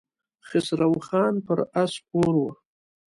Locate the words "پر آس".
1.45-1.91